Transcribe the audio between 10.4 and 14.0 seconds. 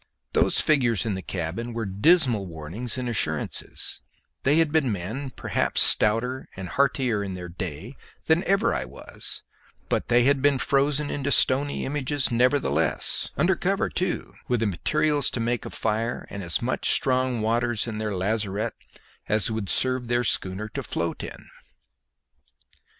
been frozen into stony images nevertheless, under cover